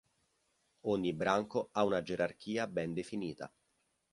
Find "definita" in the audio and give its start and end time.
2.95-3.53